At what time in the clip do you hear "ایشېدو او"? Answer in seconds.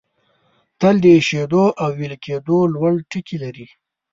1.17-1.89